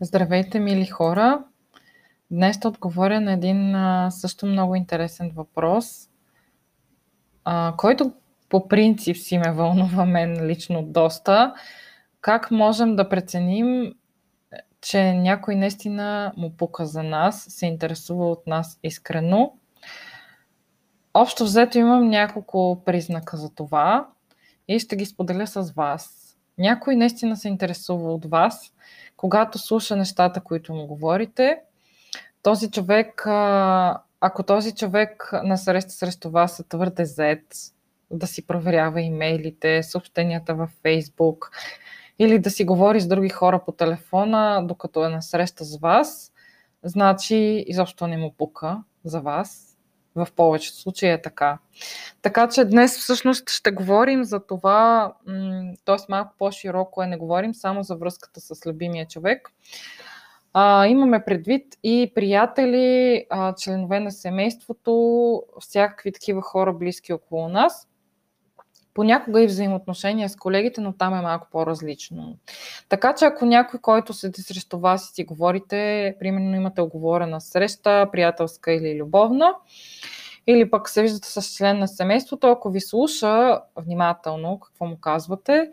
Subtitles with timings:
[0.00, 1.44] Здравейте, мили хора!
[2.30, 3.76] Днес ще отговоря на един
[4.10, 6.08] също много интересен въпрос,
[7.76, 8.12] който
[8.48, 11.54] по принцип си ме вълнува мен лично доста.
[12.20, 13.94] Как можем да преценим,
[14.80, 19.52] че някой наистина му пука за нас, се интересува от нас искрено?
[21.14, 24.08] Общо взето имам няколко признака за това
[24.68, 26.17] и ще ги споделя с вас.
[26.58, 28.72] Някой наистина се интересува от вас–
[29.18, 31.58] когато слуша нещата, които му говорите,
[32.42, 33.22] този човек,
[34.20, 37.46] ако този човек на среща срещу вас е твърде зет,
[38.10, 41.50] да си проверява имейлите, съобщенията във Фейсбук
[42.18, 46.32] или да си говори с други хора по телефона, докато е на среща с вас,
[46.82, 49.67] значи изобщо не му пука за вас.
[50.18, 51.58] В повечето случаи е така.
[52.22, 55.12] Така че днес всъщност ще говорим за това,
[55.84, 55.96] т.е.
[56.08, 59.52] малко по-широко е, не говорим само за връзката с любимия човек.
[60.52, 67.87] А, имаме предвид и приятели, а, членове на семейството, всякакви такива хора близки около нас.
[68.98, 72.36] Понякога и взаимоотношения с колегите, но там е малко по-различно.
[72.88, 78.08] Така че ако някой, който седи срещу вас и си говорите, примерно имате оговорена среща,
[78.12, 79.54] приятелска или любовна,
[80.46, 85.70] или пък се виждате с член на семейството, ако ви слуша внимателно какво му казвате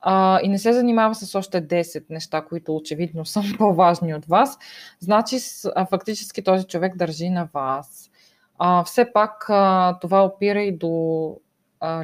[0.00, 4.58] а, и не се занимава с още 10 неща, които очевидно са по-важни от вас,
[5.00, 5.36] значи
[5.74, 8.10] а, фактически този човек държи на вас.
[8.58, 11.36] А, все пак а, това опира и до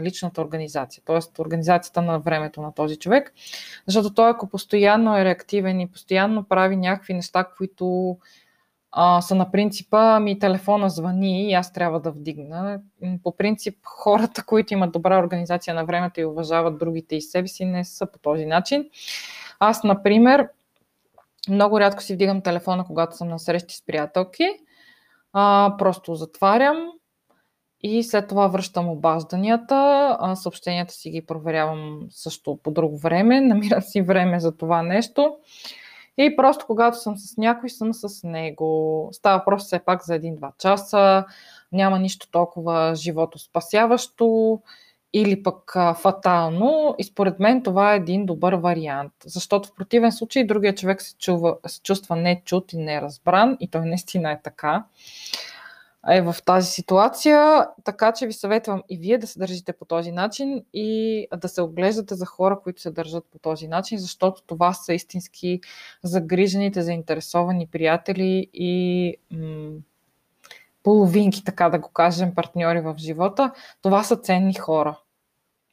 [0.01, 1.41] личната организация, т.е.
[1.43, 3.33] организацията на времето на този човек,
[3.87, 8.17] защото той ако постоянно е реактивен и постоянно прави някакви неща, които
[8.93, 12.81] а, са на принципа ми телефона звъни и аз трябва да вдигна.
[13.23, 17.65] По принцип хората, които имат добра организация на времето и уважават другите и себе си,
[17.65, 18.91] не са по този начин.
[19.59, 20.49] Аз, например,
[21.49, 24.49] много рядко си вдигам телефона, когато съм на срещи с приятелки.
[25.33, 26.93] А, просто затварям
[27.83, 30.19] и след това връщам обажданията.
[30.35, 33.41] Съобщенията си ги проверявам също по друго време.
[33.41, 35.37] Намирам си време за това нещо.
[36.19, 39.09] И просто когато съм с някой, съм с него.
[39.13, 41.25] Става просто все пак за един-два часа.
[41.73, 44.61] Няма нищо толкова живото спасяващо
[45.13, 46.95] или пък фатално.
[46.99, 49.13] И според мен това е един добър вариант.
[49.27, 53.57] Защото в противен случай другия човек се, чува, се чувства не чут и не разбран.
[53.61, 54.85] И той наистина е така
[56.09, 60.13] е в тази ситуация, така че ви съветвам и вие да се държите по този
[60.13, 64.73] начин и да се оглеждате за хора, които се държат по този начин, защото това
[64.73, 65.61] са истински
[66.03, 69.79] загрижените, заинтересовани приятели и м-
[70.83, 73.53] половинки, така да го кажем, партньори в живота.
[73.83, 74.99] Това са ценни хора.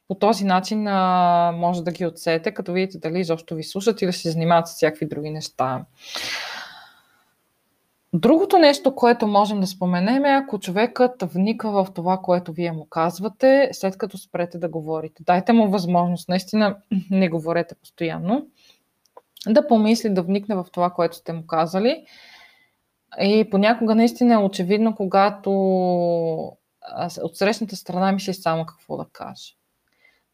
[0.08, 4.12] По този начин а, може да ги отсете, като видите дали изобщо ви слушат или
[4.12, 5.84] се занимават с всякакви други неща.
[8.16, 12.86] Другото нещо, което можем да споменем е, ако човекът вниква в това, което вие му
[12.86, 15.22] казвате, след като спрете да говорите.
[15.22, 16.76] Дайте му възможност, наистина
[17.10, 18.46] не говорете постоянно,
[19.48, 22.04] да помисли, да вникне в това, което сте му казали.
[23.20, 25.50] И понякога наистина е очевидно, когато
[27.22, 29.54] от срещната страна мисли само какво да каже.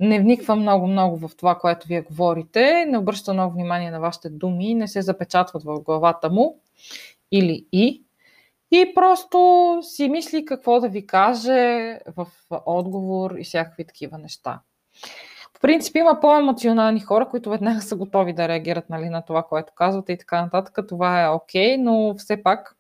[0.01, 4.75] Не вниква много-много в това, което вие говорите, не обръща много внимание на вашите думи,
[4.75, 6.61] не се запечатват в главата му
[7.33, 8.05] или и.
[8.73, 14.61] И просто си мисли какво да ви каже в отговор и всякакви такива неща.
[15.57, 19.73] В принцип има по-емоционални хора, които веднага са готови да реагират нали, на това, което
[19.75, 20.89] казвате и така нататък.
[20.89, 22.77] Това е окей, okay, но все пак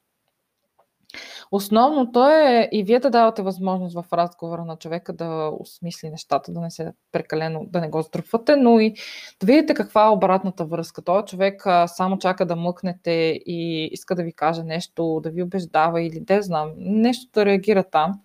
[1.50, 6.60] Основното е и вие да давате възможност в разговора на човека да осмисли нещата, да
[6.60, 8.94] не се прекалено, да не го струпвате, но и
[9.40, 11.02] да видите каква е обратната връзка.
[11.02, 13.10] Той човек само чака да мъкнете
[13.46, 17.84] и иска да ви каже нещо, да ви убеждава или да знам, нещо да реагира
[17.84, 18.20] там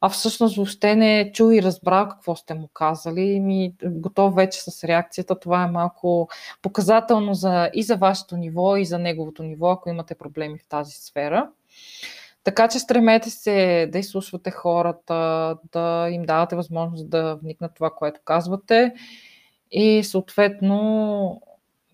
[0.00, 4.60] а всъщност въобще не е чул и разбрал какво сте му казали, ми готов вече
[4.62, 5.38] с реакцията.
[5.38, 6.28] Това е малко
[6.62, 10.92] показателно за, и за вашето ниво, и за неговото ниво, ако имате проблеми в тази
[10.92, 11.50] сфера.
[12.44, 18.20] Така че стремете се да изслушвате хората, да им давате възможност да вникнат това, което
[18.24, 18.94] казвате
[19.70, 21.40] и съответно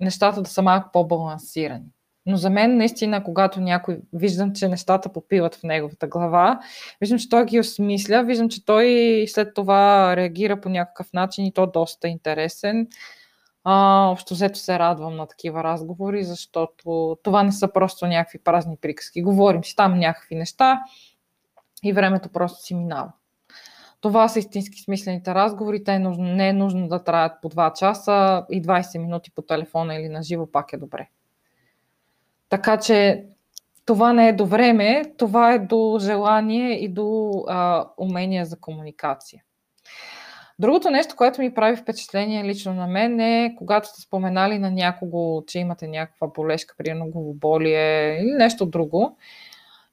[0.01, 1.85] нещата да са малко по-балансирани.
[2.27, 6.61] Но за мен, наистина, когато някой виждам, че нещата попиват в неговата глава,
[7.01, 11.53] виждам, че той ги осмисля, виждам, че той след това реагира по някакъв начин и
[11.53, 12.89] то доста интересен.
[13.69, 18.77] А, общо взето се радвам на такива разговори, защото това не са просто някакви празни
[18.77, 19.23] приказки.
[19.23, 20.81] Говорим си там някакви неща
[21.85, 23.13] и времето просто си минава.
[24.01, 25.85] Това са истински смислените разговори.
[25.85, 30.09] Те не е нужно да траят по 2 часа и 20 минути по телефона или
[30.09, 31.09] на живо пак е добре.
[32.49, 33.27] Така че
[33.85, 39.43] това не е до време, това е до желание и до а, умение за комуникация.
[40.59, 45.45] Другото нещо, което ми прави впечатление лично на мен е, когато сте споменали на някого,
[45.47, 49.17] че имате някаква болешка, примерно главоболие или нещо друго,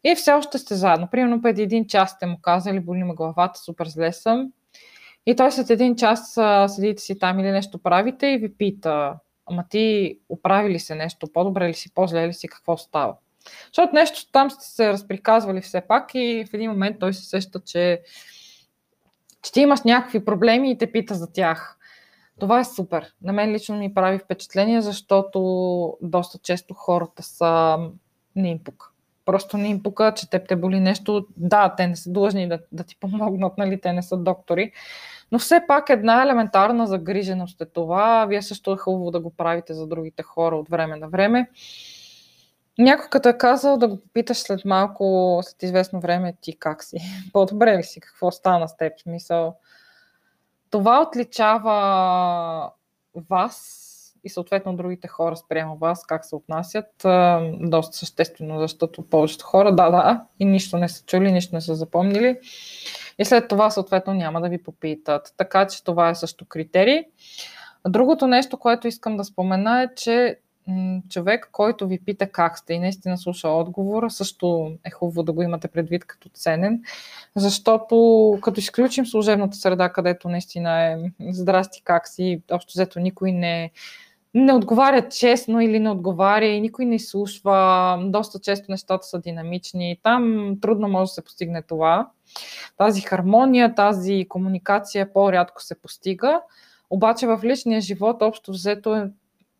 [0.03, 1.07] и все още сте заедно.
[1.11, 4.51] Примерно преди един час сте му казали, боли ме главата, супер зле съм.
[5.25, 9.65] И той след един час седите си там или нещо правите и ви пита, ама
[9.69, 13.15] ти оправи ли се нещо, по-добре ли си, по-зле ли си, какво става?
[13.67, 17.59] Защото нещо там сте се разприказвали все пак и в един момент той се сеща,
[17.65, 18.01] че,
[19.43, 21.77] че ти имаш някакви проблеми и те пита за тях.
[22.39, 23.13] Това е супер.
[23.21, 27.77] На мен лично ми прави впечатление, защото доста често хората са
[28.35, 28.89] не им пука.
[29.25, 31.27] Просто не им пука, че теб те боли нещо.
[31.37, 33.81] Да, те не са длъжни да, да ти помогнат, нали?
[33.81, 34.71] Те не са доктори.
[35.31, 38.25] Но все пак една елементарна загриженост е това.
[38.25, 41.49] Вие също е хубаво да го правите за другите хора от време на време.
[42.79, 46.97] Някой като е казал да го попиташ след малко, след известно време, ти как си?
[47.33, 47.99] По-добре ли си?
[47.99, 48.93] Какво стана с теб?
[49.01, 49.55] Смисъл.
[50.69, 52.71] Това отличава
[53.29, 53.89] вас
[54.23, 56.89] и съответно другите хора спрямо вас, как се отнасят,
[57.59, 61.75] доста съществено, защото повечето хора, да, да, и нищо не са чули, нищо не са
[61.75, 62.39] запомнили.
[63.19, 65.33] И след това, съответно, няма да ви попитат.
[65.37, 67.03] Така че това е също критерий.
[67.87, 70.39] Другото нещо, което искам да спомена е, че
[71.09, 75.41] човек, който ви пита как сте и наистина слуша отговора, също е хубаво да го
[75.41, 76.81] имате предвид като ценен,
[77.35, 80.97] защото като изключим служебната среда, където наистина е
[81.31, 83.71] здрасти как си, общо взето никой не,
[84.33, 89.99] не отговаря честно или не отговаря и никой не изслушва, доста често нещата са динамични,
[90.03, 92.09] там трудно може да се постигне това.
[92.77, 96.41] Тази хармония, тази комуникация по-рядко се постига,
[96.89, 99.11] обаче в личния живот общо взето е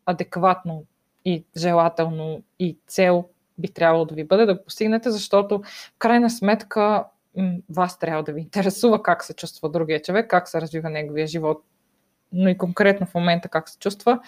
[0.06, 0.83] адекватно
[1.25, 3.25] и желателно и цел
[3.57, 5.61] би трябвало да ви бъде да го постигнете, защото
[5.95, 7.05] в крайна сметка
[7.69, 11.63] вас трябва да ви интересува как се чувства другия човек, как се развива неговия живот,
[12.31, 14.19] но и конкретно в момента как се чувства,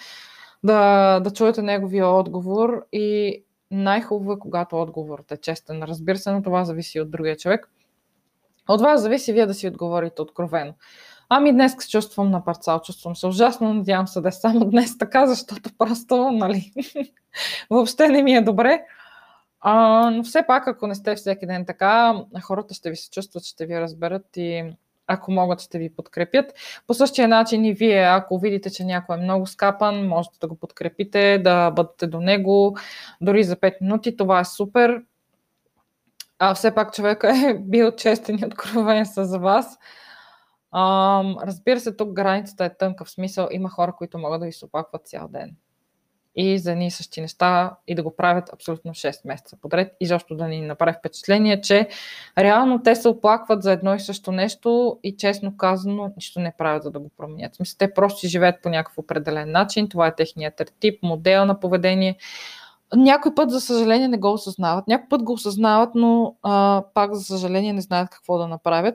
[0.64, 5.82] да, да чуете неговия отговор и най-хубаво е, когато отговорът е честен.
[5.82, 7.70] Разбира се, но това зависи от другия човек.
[8.68, 10.74] От вас зависи вие да си отговорите откровено.
[11.28, 14.98] Ами днес се чувствам на парцал, чувствам се ужасно, надявам се да е само днес
[14.98, 16.72] така, защото просто, нали,
[17.70, 18.82] въобще не ми е добре.
[19.60, 23.44] А, но все пак, ако не сте всеки ден така, хората ще ви се чувстват,
[23.44, 24.64] ще ви разберат и
[25.06, 26.54] ако могат, ще ви подкрепят.
[26.86, 30.56] По същия начин и вие, ако видите, че някой е много скапан, можете да го
[30.56, 32.76] подкрепите, да бъдете до него,
[33.20, 34.16] дори за 5 минути.
[34.16, 35.02] Това е супер.
[36.38, 39.78] А все пак човек е бил честен и откровен с вас.
[41.46, 44.64] Разбира се, тук границата е тънка, в смисъл има хора, които могат да ви се
[44.64, 45.56] оплакват цял ден.
[46.38, 50.34] И за едни същи неща и да го правят абсолютно 6 месеца подред и защо
[50.34, 51.88] да ни направи впечатление, че
[52.38, 56.82] реално те се оплакват за едно и също нещо и честно казано нищо не правят
[56.82, 57.54] за да го променят.
[57.54, 61.60] Смисъл, те просто си живеят по някакъв определен начин, това е техният тип, модел на
[61.60, 62.18] поведение.
[62.94, 64.86] Някой път, за съжаление, не го осъзнават.
[64.86, 68.94] Някой път го осъзнават, но а, пак, за съжаление, не знаят какво да направят.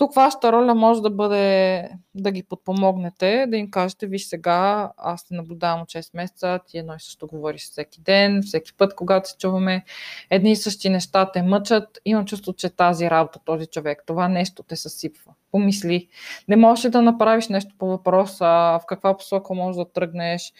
[0.00, 5.26] Тук вашата роля може да бъде да ги подпомогнете, да им кажете, виж сега, аз
[5.26, 9.28] те наблюдавам от 6 месеца, ти едно и също говориш всеки ден, всеки път, когато
[9.28, 9.84] се чуваме,
[10.30, 14.62] едни и същи неща те мъчат, имам чувство, че тази работа, този човек, това нещо
[14.62, 15.32] те съсипва.
[15.52, 16.08] Помисли,
[16.48, 20.52] не можеш да направиш нещо по въпроса, в каква посока можеш да тръгнеш,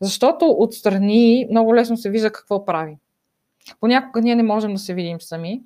[0.00, 2.96] защото отстрани много лесно се вижда какво прави.
[3.80, 5.62] Понякога ние не можем да се видим сами,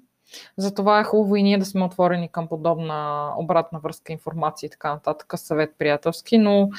[0.56, 4.92] затова е хубаво и ние да сме отворени към подобна обратна връзка, информация и така
[4.92, 6.70] нататък, съвет приятелски, но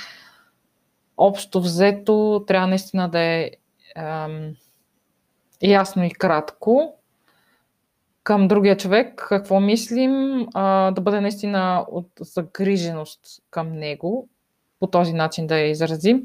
[1.18, 3.52] общо взето трябва наистина да е
[3.96, 4.56] ем,
[5.62, 6.96] ясно и кратко.
[8.24, 14.30] Към другия човек, какво мислим, а, да бъде наистина от загриженост към него
[14.84, 16.24] по този начин да я изразим,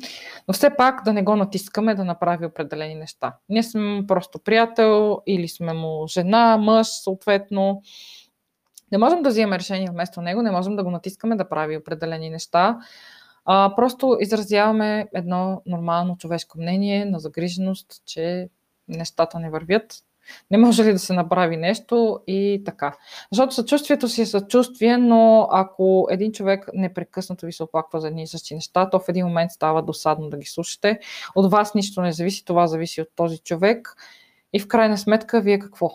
[0.48, 3.36] но все пак да не го натискаме да направи определени неща.
[3.48, 7.82] Ние сме просто приятел или сме му жена, мъж, съответно.
[8.92, 12.30] Не можем да взимаме решение вместо него, не можем да го натискаме да прави определени
[12.30, 12.78] неща.
[13.44, 18.48] А, просто изразяваме едно нормално човешко мнение на загриженост, че
[18.88, 19.94] нещата не вървят
[20.50, 22.96] не може ли да се направи нещо и така.
[23.32, 28.22] Защото съчувствието си е съчувствие, но ако един човек непрекъснато ви се оплаква за едни
[28.22, 30.98] и същи неща, то в един момент става досадно да ги слушате.
[31.34, 33.94] От вас нищо не зависи, това зависи от този човек.
[34.52, 35.90] И в крайна сметка, вие какво?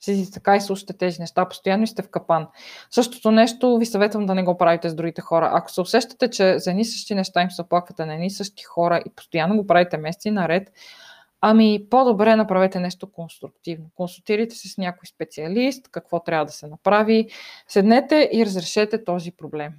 [0.00, 2.46] Си така и слушате тези неща, постоянно и сте в капан.
[2.90, 5.50] Същото нещо ви съветвам да не го правите с другите хора.
[5.52, 9.02] Ако се усещате, че за едни същи неща им се оплаквате на едни същи хора
[9.06, 10.72] и постоянно го правите месеци наред,
[11.40, 13.86] Ами, по-добре направете нещо конструктивно.
[13.94, 17.28] Консултирайте се с някой специалист, какво трябва да се направи.
[17.68, 19.72] Седнете и разрешете този проблем.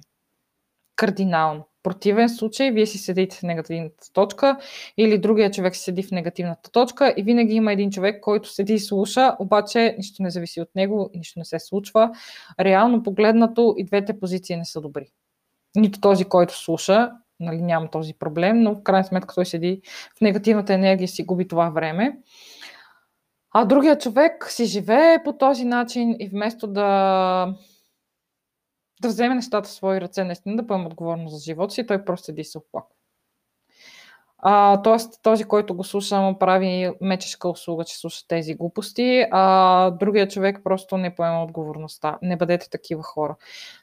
[0.96, 1.60] Кардинално.
[1.60, 4.58] В противен случай, вие си седите в негативната точка
[4.96, 8.78] или другия човек седи в негативната точка и винаги има един човек, който седи и
[8.78, 12.10] слуша, обаче нищо не зависи от него и нищо не се случва.
[12.60, 15.10] Реално погледнато и двете позиции не са добри.
[15.76, 19.80] Нито този, който слуша, нали, няма този проблем, но в крайна сметка той седи
[20.18, 22.18] в негативната енергия и си губи това време.
[23.50, 27.54] А другия човек си живее по този начин и вместо да,
[29.02, 32.24] да вземе нещата в свои ръце, наистина да поема отговорност за живота си, той просто
[32.24, 32.94] седи се оплаква.
[34.38, 39.90] А, тоест, този, който го слуша, му прави мечешка услуга, че слуша тези глупости, а
[39.90, 42.18] другия човек просто не поема отговорността.
[42.22, 43.36] Не бъдете такива хора.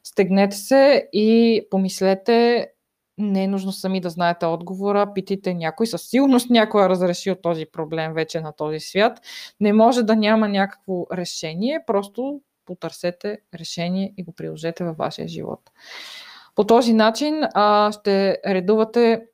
[0.03, 2.67] Стегнете се и помислете
[3.17, 5.87] не е нужно сами да знаете отговора, питайте някой.
[5.87, 9.21] Със сигурност някой е разрешил този проблем вече на този свят.
[9.59, 15.59] Не може да няма някакво решение, просто потърсете решение и го приложете във вашия живот.
[16.55, 19.25] По този начин а, ще редувате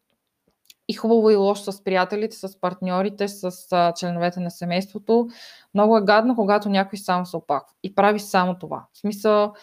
[0.88, 5.27] и хубаво и лошо с приятелите, с партньорите, с а, членовете на семейството.
[5.73, 8.85] Много е гадно, когато някой само се опаква и прави само това.
[8.93, 9.53] В смисъл,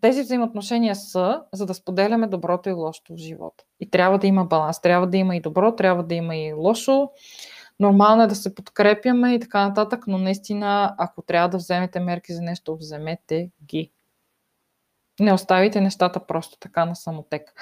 [0.00, 3.64] тези взаимоотношения са, за да споделяме доброто и лошото в живота.
[3.80, 4.80] И трябва да има баланс.
[4.80, 7.10] Трябва да има и добро, трябва да има и лошо.
[7.80, 12.32] Нормално е да се подкрепяме и така нататък, но наистина, ако трябва да вземете мерки
[12.32, 13.90] за нещо, вземете ги.
[15.20, 17.54] Не оставите нещата просто така на самотек.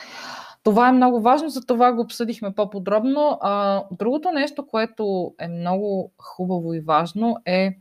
[0.63, 3.39] Това е много важно, за това го обсъдихме по-подробно.
[3.41, 7.77] А, другото нещо, което е много хубаво и важно е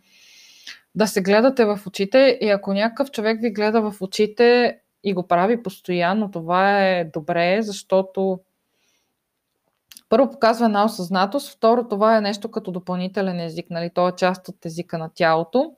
[0.96, 5.28] да се гледате в очите и ако някакъв човек ви гледа в очите и го
[5.28, 8.40] прави постоянно, това е добре, защото
[10.10, 13.90] първо показва една осъзнатост, второ това е нещо като допълнителен език, нали?
[13.94, 15.72] то е част от езика на тялото.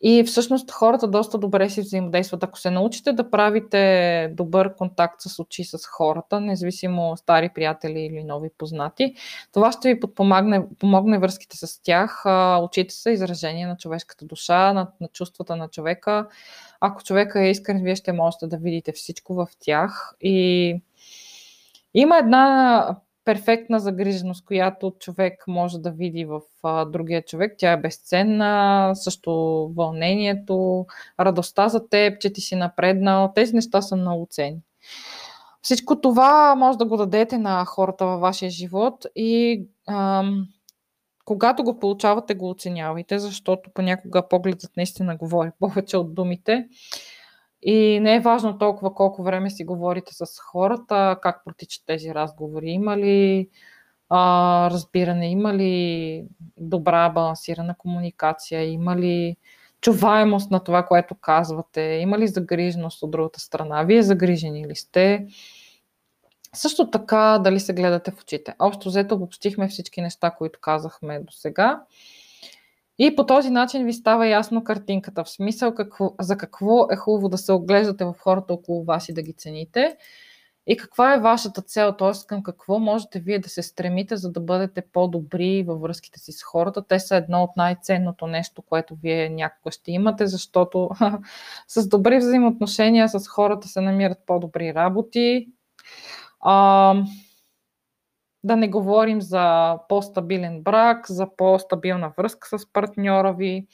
[0.00, 2.42] И всъщност хората доста добре си взаимодействат.
[2.42, 8.24] Ако се научите да правите добър контакт с очи с хората, независимо стари приятели или
[8.24, 9.14] нови познати,
[9.52, 12.22] това ще ви подпомогне помогне връзките с тях.
[12.62, 16.28] Очите са изражение на човешката душа, на, на чувствата на човека.
[16.80, 20.14] Ако човека е искрен, вие ще можете да видите всичко в тях.
[20.20, 20.80] И
[21.94, 22.96] има една
[23.28, 27.54] перфектна загриженост, която човек може да види в а, другия човек.
[27.58, 29.32] Тя е безценна, също
[29.76, 30.86] вълнението,
[31.20, 33.32] радостта за теб, че ти си напреднал.
[33.34, 34.60] Тези неща са много ценни.
[35.62, 40.46] Всичко това може да го дадете на хората във вашия живот и ам,
[41.24, 46.68] когато го получавате, го оценявайте, защото понякога погледът наистина говори повече от думите.
[47.62, 52.68] И не е важно толкова колко време си говорите с хората, как протичат тези разговори.
[52.70, 53.48] Има ли
[54.08, 56.24] а, разбиране, има ли
[56.56, 59.36] добра балансирана комуникация, има ли
[59.80, 65.26] чуваемост на това, което казвате, има ли загриженост от другата страна, вие загрижени ли сте.
[66.54, 68.54] Също така, дали се гледате в очите.
[68.58, 71.82] Общо взето обобщихме всички неща, които казахме до сега.
[72.98, 77.28] И по този начин ви става ясно картинката, в смисъл какво, за какво е хубаво
[77.28, 79.96] да се оглеждате в хората около вас и да ги цените.
[80.70, 82.26] И каква е вашата цел, т.е.
[82.26, 86.42] към какво можете вие да се стремите, за да бъдете по-добри във връзките си с
[86.42, 86.86] хората.
[86.88, 90.90] Те са едно от най-ценното нещо, което вие някога ще имате, защото
[91.68, 95.48] с добри взаимоотношения с хората се намират по-добри работи.
[96.40, 96.94] А,
[98.48, 103.66] да не говорим за по-стабилен брак, за по-стабилна връзка с партньора ви,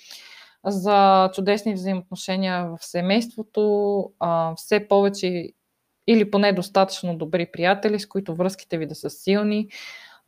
[0.67, 4.13] за чудесни взаимоотношения в семейството,
[4.57, 5.53] все повече
[6.07, 9.69] или поне достатъчно добри приятели, с които връзките ви да са силни.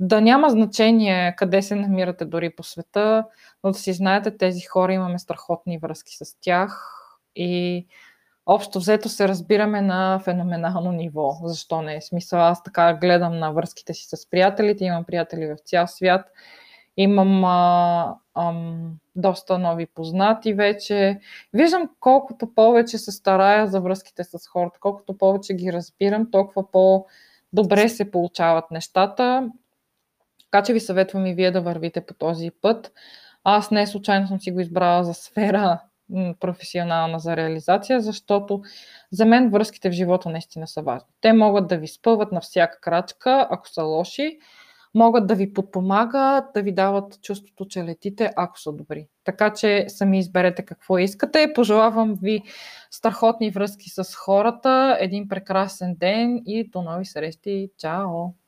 [0.00, 3.24] Да няма значение къде се намирате дори по света,
[3.64, 6.92] но да си знаете, тези хора имаме страхотни връзки с тях
[7.36, 7.86] и
[8.46, 11.36] общо взето се разбираме на феноменално ниво.
[11.44, 12.00] Защо не?
[12.00, 16.26] Смисъл, аз така гледам на връзките си с приятелите, имам приятели в цял свят,
[16.96, 21.20] имам а, ам, доста нови познати вече.
[21.52, 27.88] Виждам колкото повече се старая за връзките с хората, колкото повече ги разбирам, толкова по-добре
[27.88, 29.50] се получават нещата.
[30.44, 32.92] Така че ви съветвам и вие да вървите по този път.
[33.44, 35.80] Аз не случайно съм си го избрала за сфера
[36.40, 38.62] професионална за реализация, защото
[39.10, 41.08] за мен връзките в живота наистина са важни.
[41.20, 44.38] Те могат да ви спъват на всяка крачка, ако са лоши,
[44.94, 49.08] могат да ви подпомагат, да ви дават чувството, че летите, ако са добри.
[49.24, 51.52] Така че сами изберете какво искате.
[51.54, 52.42] Пожелавам ви
[52.90, 57.70] страхотни връзки с хората, един прекрасен ден и до нови срещи.
[57.78, 58.45] Чао!